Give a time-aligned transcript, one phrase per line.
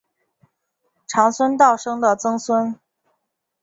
[1.05, 2.75] 长孙道生的曾孙。